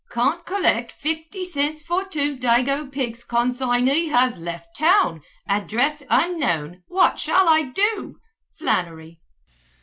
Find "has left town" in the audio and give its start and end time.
4.07-5.21